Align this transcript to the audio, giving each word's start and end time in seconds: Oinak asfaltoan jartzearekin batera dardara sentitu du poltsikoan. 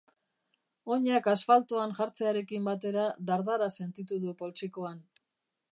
Oinak 0.95 1.29
asfaltoan 1.33 1.93
jartzearekin 1.99 2.65
batera 2.69 3.05
dardara 3.29 3.69
sentitu 3.81 4.21
du 4.25 4.35
poltsikoan. 4.41 4.99